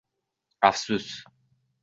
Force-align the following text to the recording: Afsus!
Afsus! 0.69 1.13